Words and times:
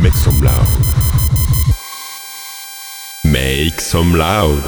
Make 0.00 0.14
some 0.14 0.40
loud. 0.40 0.66
Make 3.24 3.80
some 3.80 4.14
loud. 4.14 4.62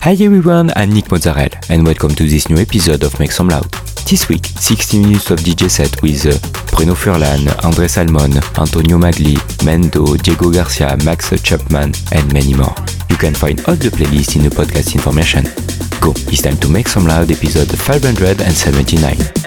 Hi 0.00 0.12
everyone, 0.12 0.70
I'm 0.76 0.90
Nick 0.90 1.10
Mozzarella 1.10 1.50
and 1.68 1.84
welcome 1.86 2.14
to 2.14 2.24
this 2.28 2.48
new 2.48 2.56
episode 2.58 3.02
of 3.04 3.18
Make 3.18 3.32
Some 3.32 3.48
Loud. 3.48 3.70
This 4.08 4.28
week, 4.28 4.46
60 4.46 5.00
minutes 5.00 5.30
of 5.30 5.40
DJ 5.40 5.70
set 5.70 6.00
with 6.02 6.26
uh, 6.26 6.76
Bruno 6.76 6.94
Furlan, 6.94 7.46
André 7.62 7.88
Salmon, 7.88 8.32
Antonio 8.58 8.98
Magli, 8.98 9.34
Mendo, 9.64 10.20
Diego 10.22 10.50
Garcia, 10.50 10.96
Max 11.04 11.30
Chapman, 11.42 11.92
and 12.12 12.32
many 12.32 12.54
more. 12.54 12.74
You 13.10 13.16
can 13.16 13.34
find 13.34 13.58
all 13.66 13.76
the 13.76 13.88
playlists 13.88 14.36
in 14.36 14.42
the 14.42 14.50
podcast 14.50 14.94
information. 14.94 15.44
Go, 16.00 16.10
it's 16.30 16.42
time 16.42 16.56
to 16.58 16.68
Make 16.68 16.88
Some 16.88 17.06
Loud 17.06 17.30
episode 17.30 17.70
579. 17.78 19.45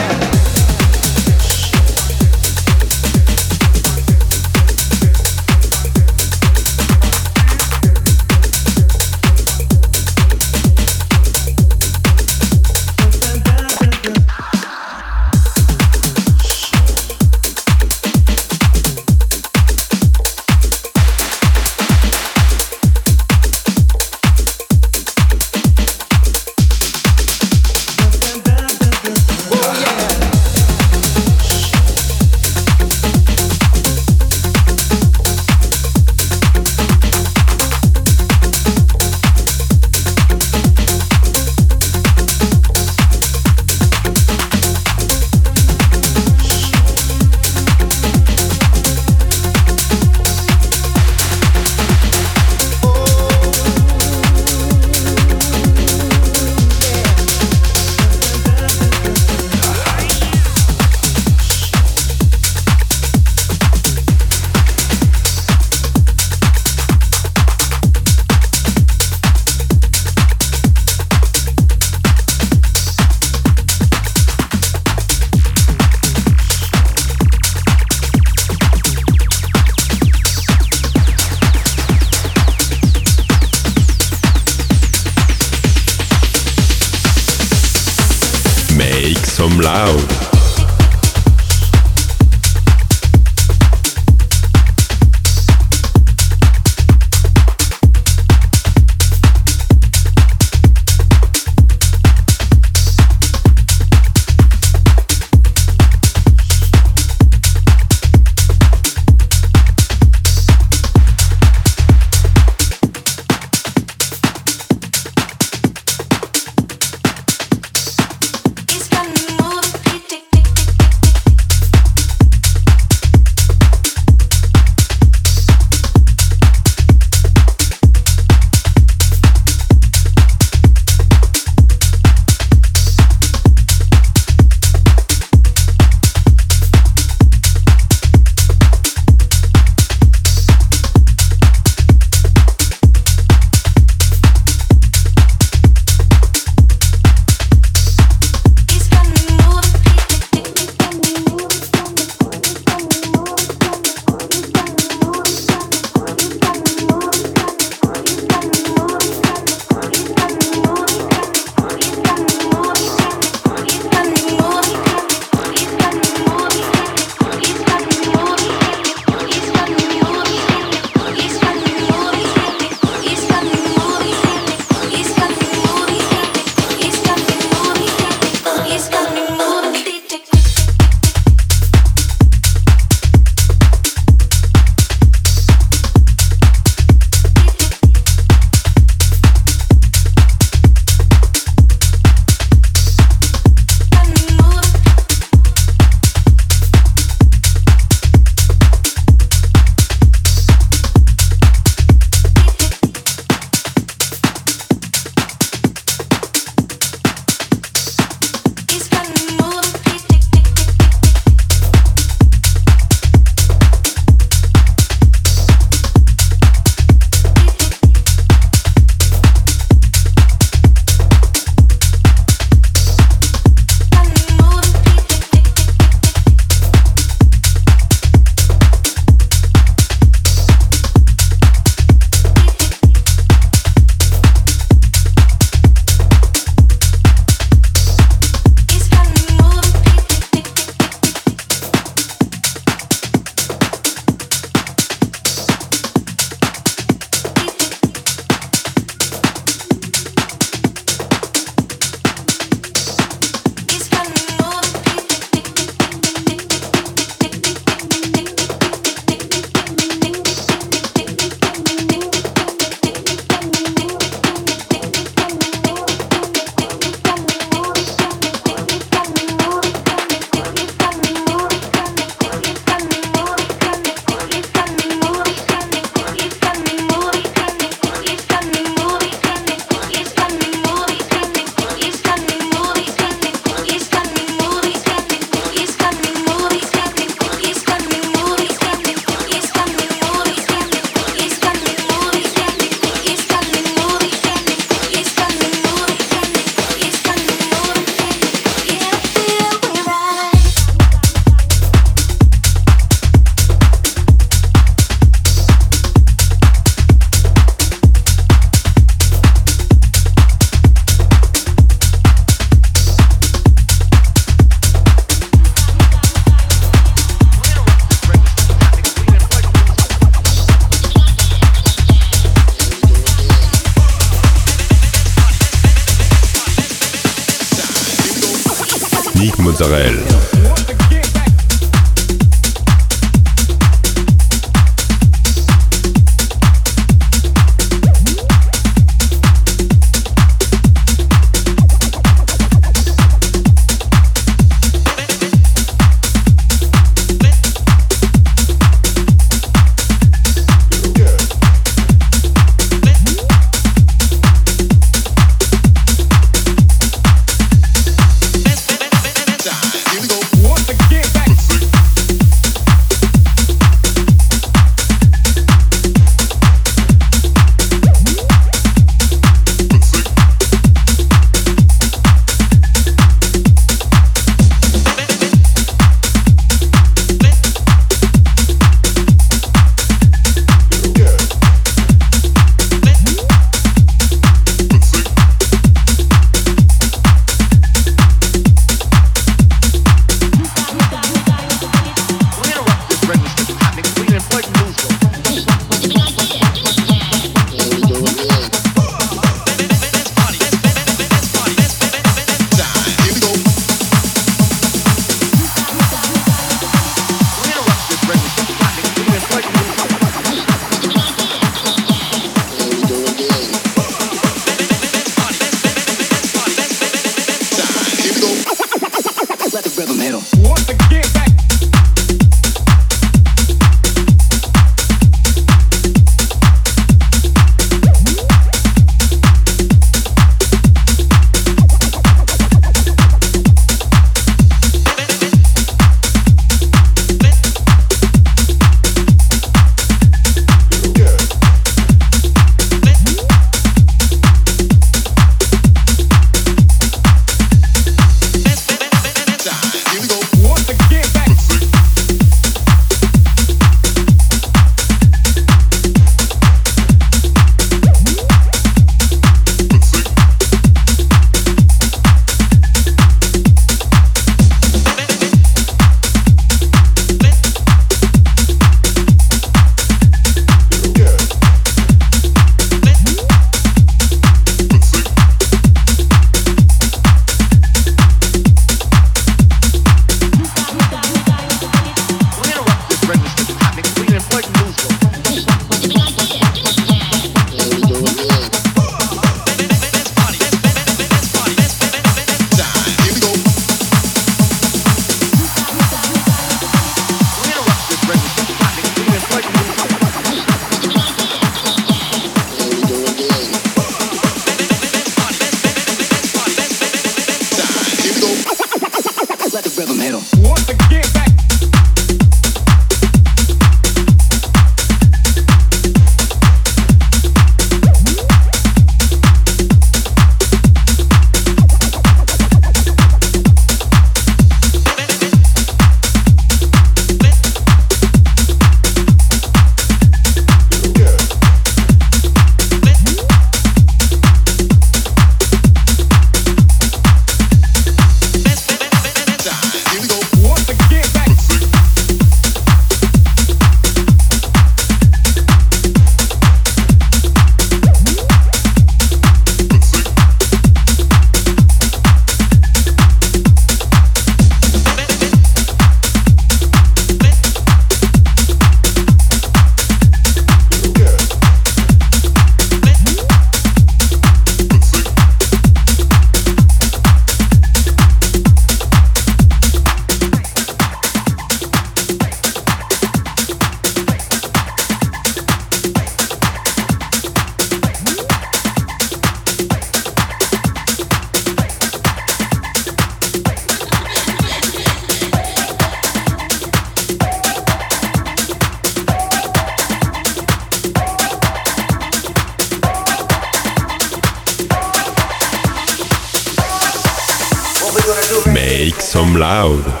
loud. 599.41 600.00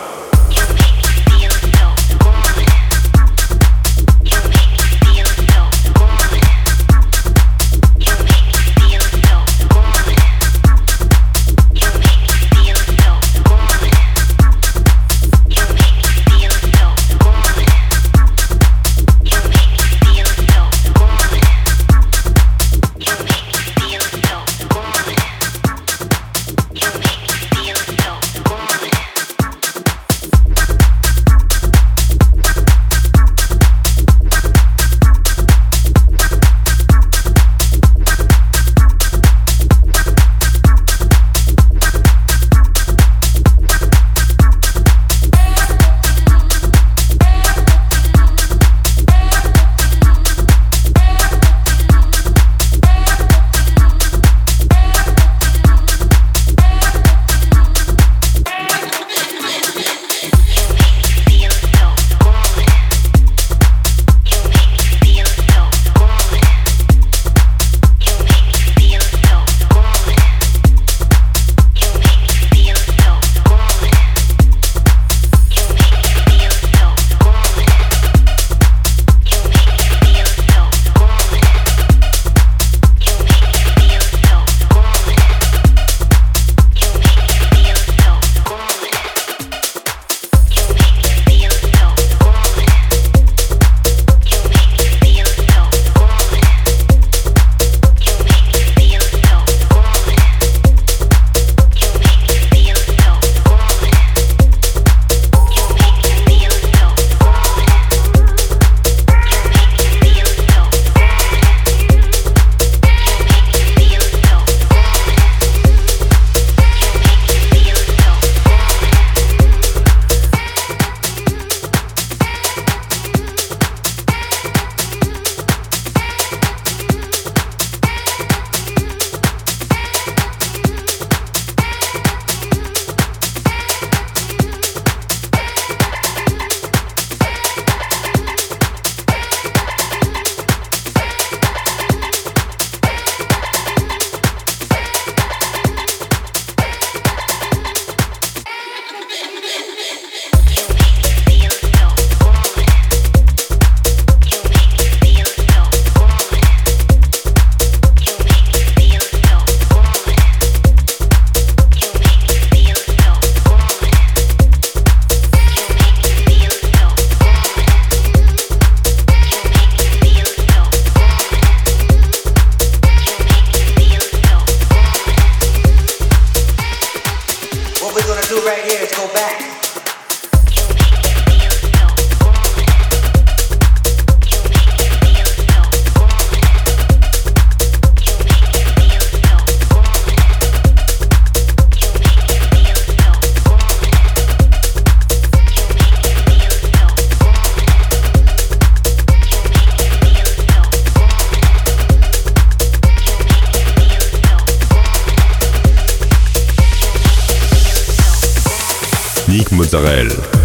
Nick 209.31 209.49
Mozzarella. 209.51 210.40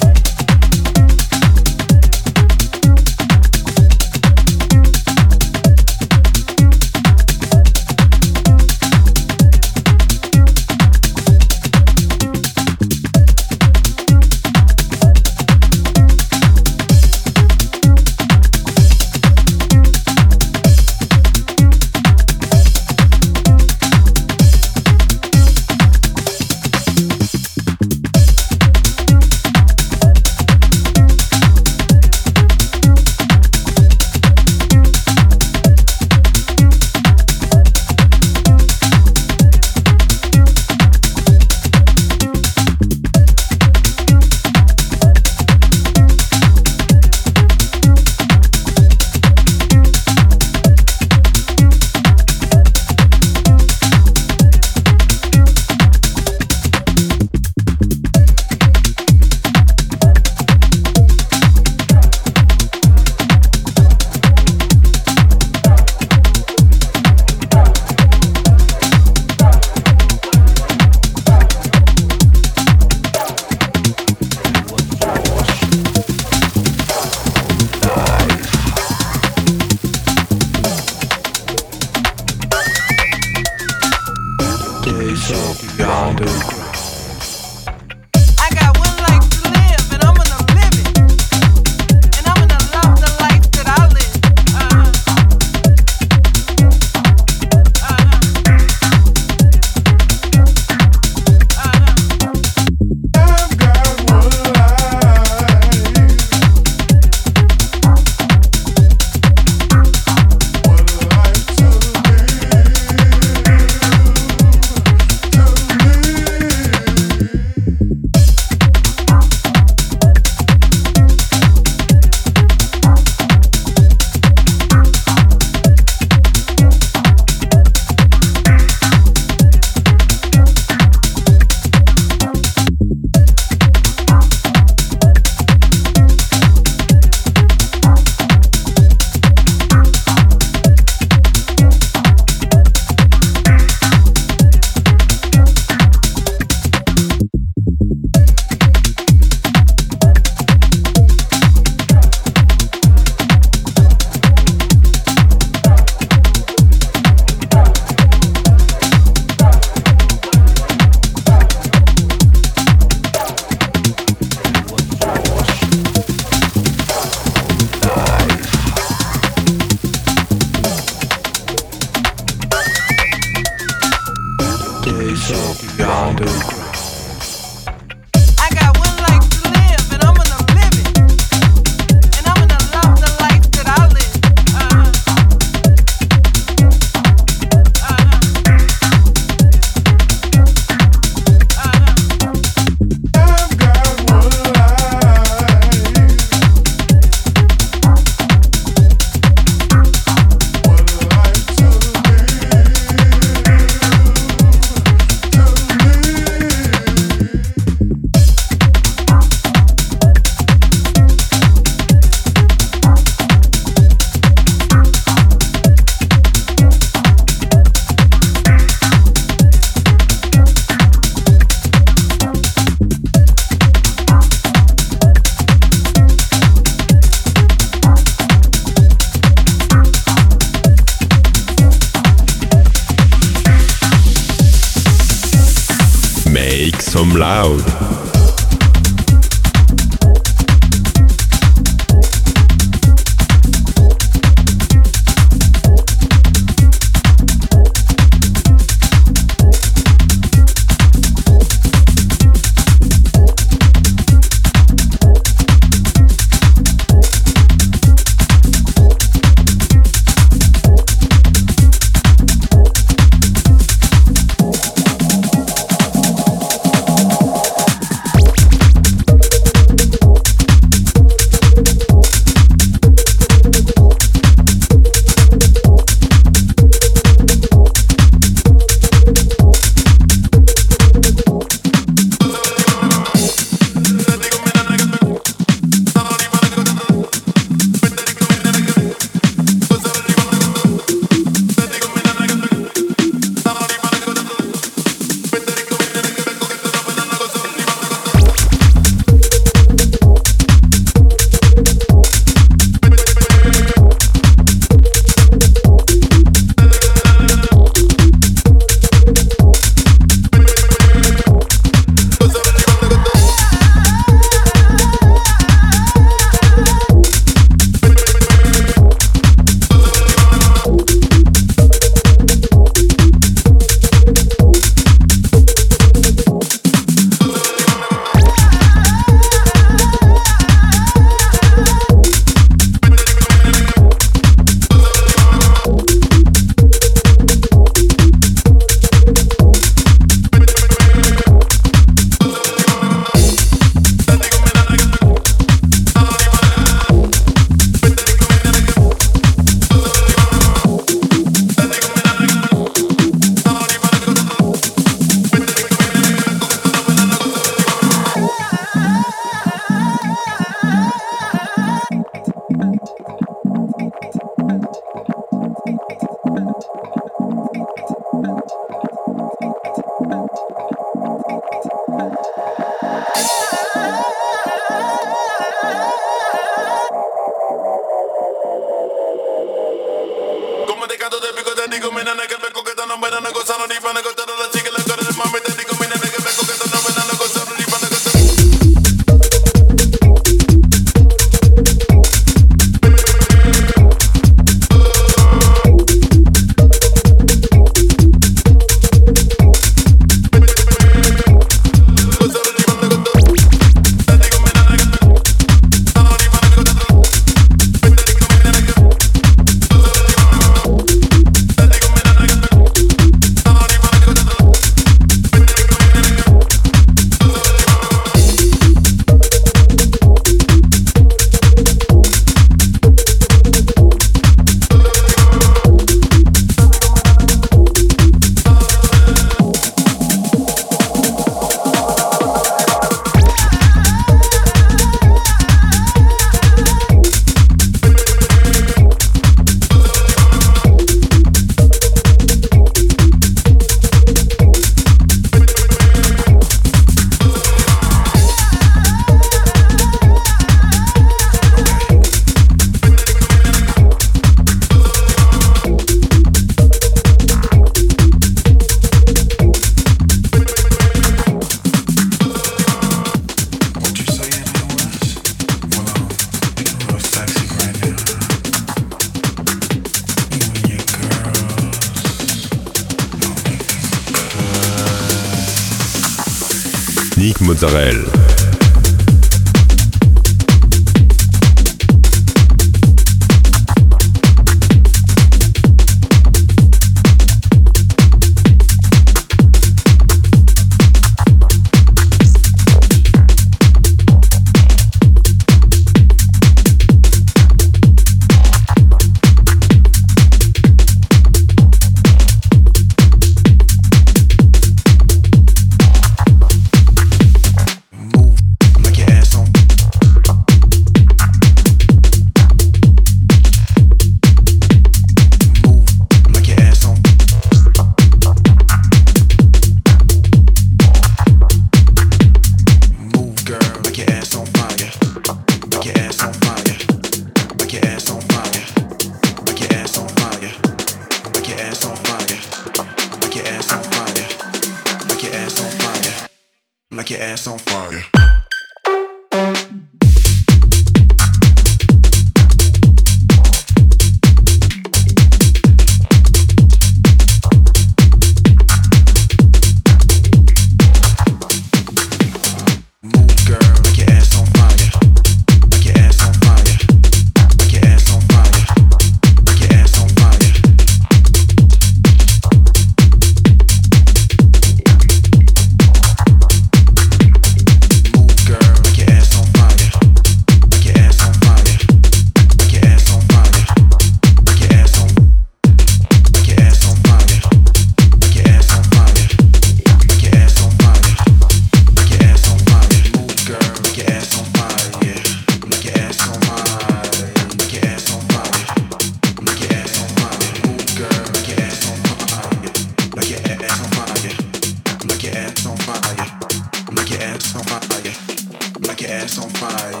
your 599.02 599.10
ass 599.10 599.38
on 599.38 599.48
fire. 599.50 600.00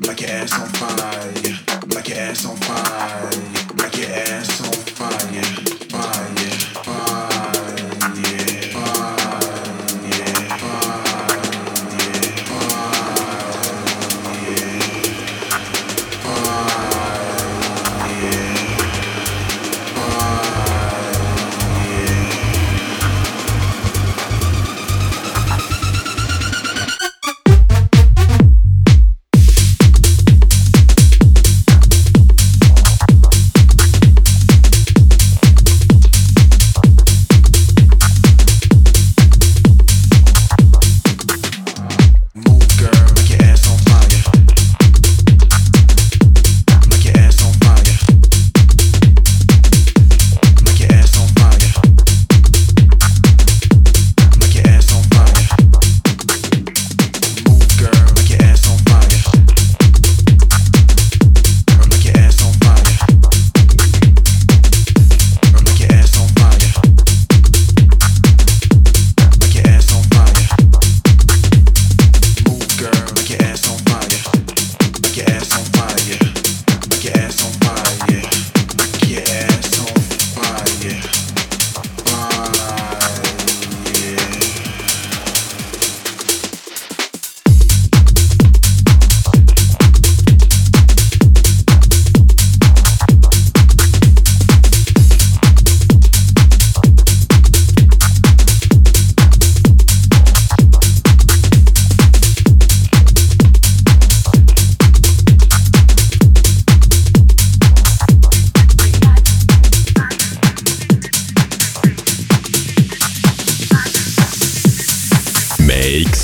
Black 0.00 0.22
ass 0.22 0.52
on 0.58 0.68
fire. 0.68 1.80
Black 1.86 2.10
ass 2.10 2.46
on 2.46 2.56
fire. 2.56 3.30
Black 3.74 3.98
ass 3.98 4.60
on 4.60 4.72
fire. 4.72 4.83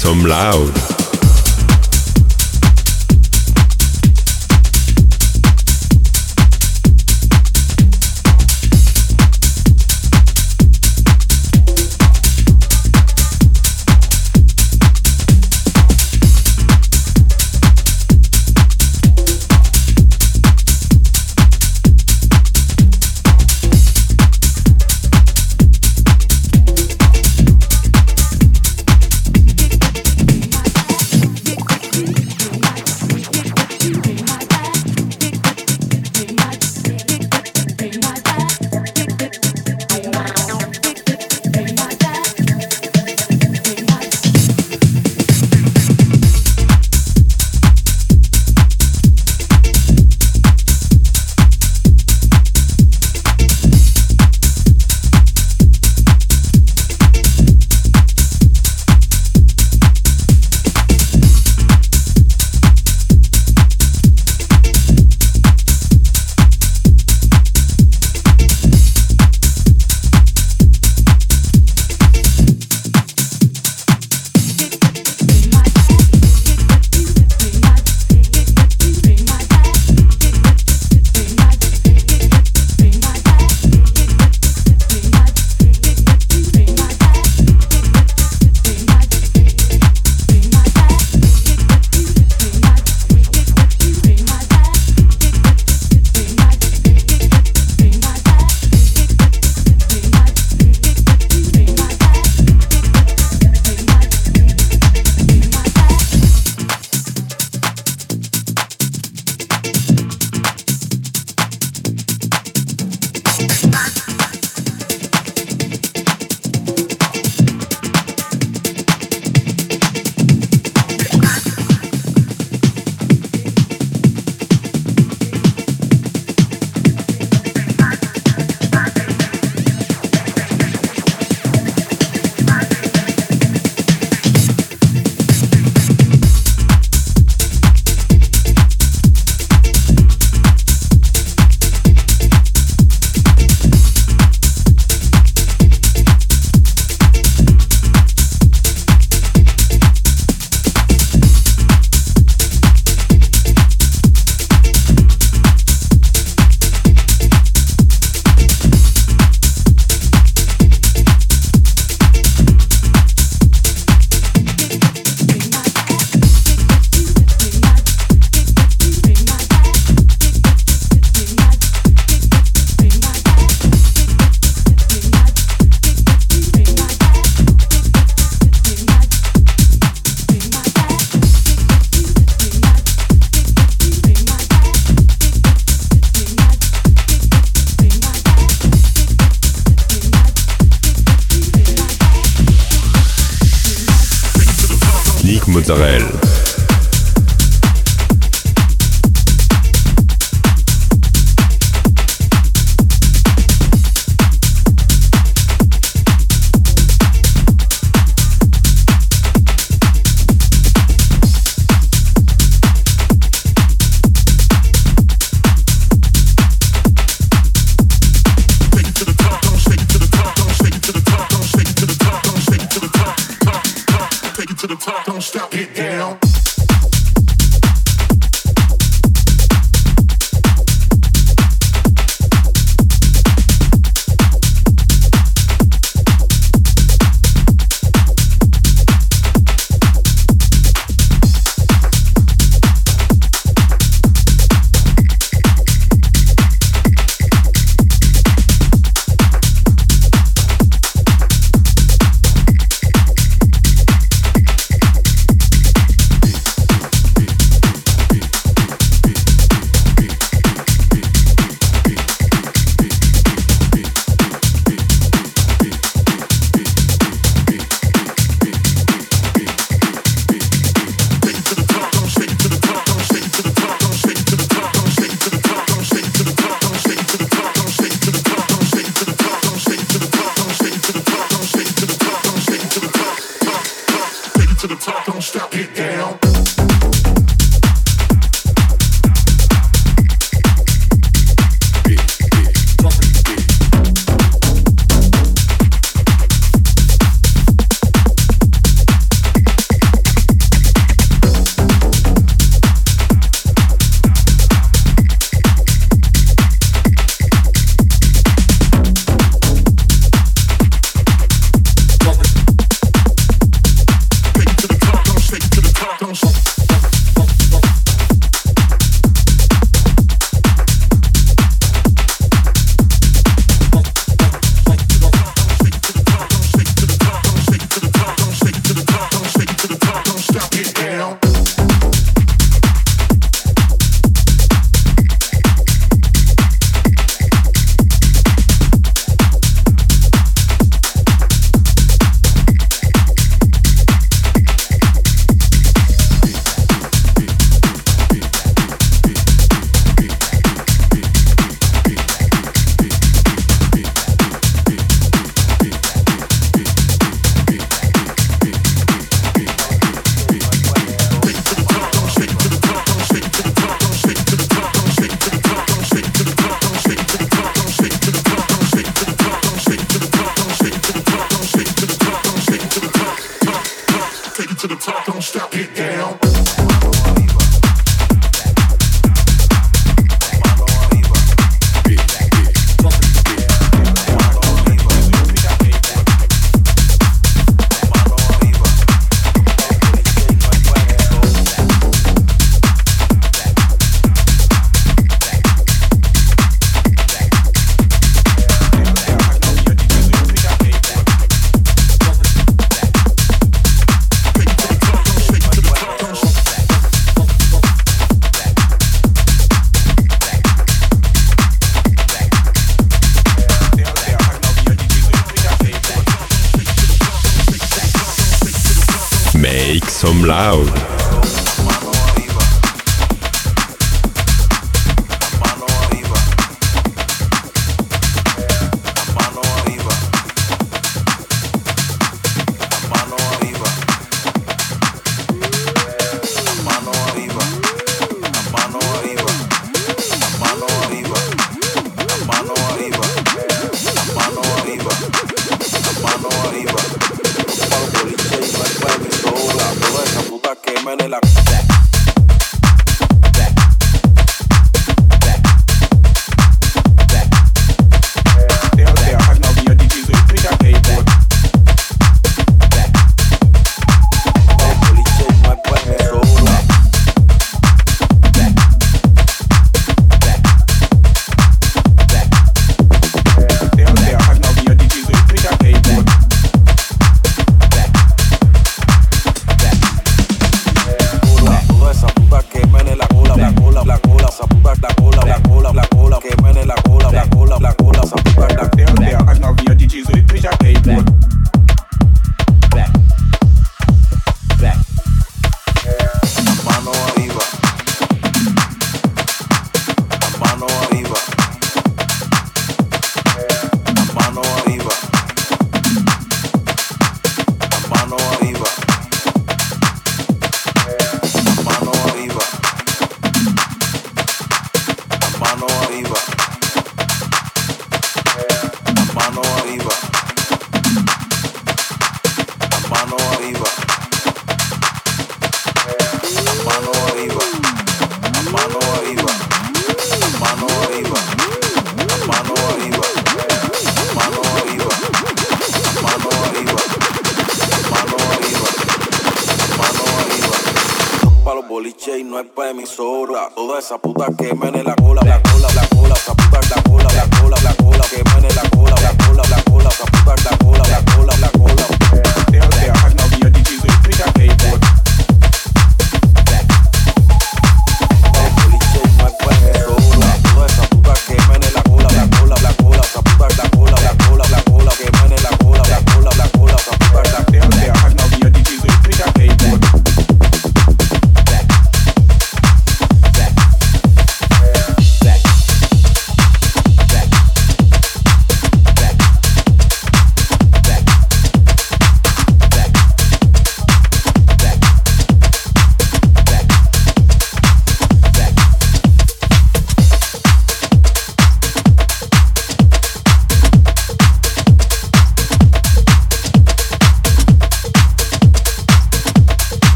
some 0.00 0.24
loud. 0.24 0.99